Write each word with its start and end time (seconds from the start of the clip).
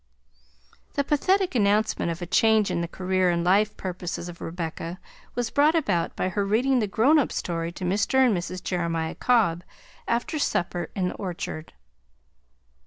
The 0.95 1.03
pathetic 1.03 1.53
announcement 1.53 2.09
of 2.11 2.23
a 2.23 2.25
change 2.25 2.71
in 2.71 2.81
the 2.81 2.87
career 2.87 3.29
and 3.29 3.43
life 3.43 3.77
purposes 3.77 4.27
of 4.27 4.41
Rebecca 4.41 4.99
was 5.35 5.51
brought 5.51 5.75
about 5.75 6.15
by 6.15 6.29
her 6.29 6.43
reading 6.43 6.79
the 6.79 6.87
grown 6.87 7.19
up 7.19 7.31
story 7.31 7.71
to 7.73 7.85
Mr. 7.85 8.15
and 8.25 8.35
Mrs. 8.35 8.63
Jeremiah 8.63 9.13
Cobb 9.13 9.63
after 10.07 10.39
supper 10.39 10.89
in 10.95 11.09
the 11.09 11.13
orchard. 11.17 11.73